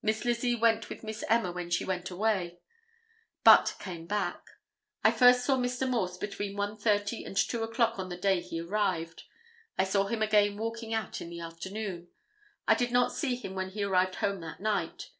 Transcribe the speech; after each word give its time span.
Miss 0.00 0.24
Lizzie 0.24 0.54
went 0.54 0.88
with 0.88 1.02
Miss 1.04 1.22
Emma 1.28 1.52
when 1.52 1.68
she 1.68 1.84
went 1.84 2.10
away, 2.10 2.60
but 3.44 3.74
came 3.78 4.06
back. 4.06 4.42
I 5.04 5.10
first 5.10 5.44
saw 5.44 5.58
Mr. 5.58 5.86
Morse 5.86 6.16
between 6.16 6.56
1:30 6.56 7.26
and 7.26 7.36
2 7.36 7.62
o'clock 7.62 7.98
on 7.98 8.08
the 8.08 8.16
day 8.16 8.40
he 8.40 8.58
arrived. 8.62 9.24
I 9.76 9.84
saw 9.84 10.06
him 10.06 10.22
again 10.22 10.56
walking 10.56 10.94
out 10.94 11.20
in 11.20 11.28
the 11.28 11.40
afternoon. 11.40 12.08
I 12.66 12.74
did 12.74 12.90
not 12.90 13.12
see 13.12 13.36
him 13.36 13.54
when 13.54 13.68
he 13.68 13.82
arrived 13.82 14.14
home 14.14 14.40
that 14.40 14.60
night. 14.60 15.10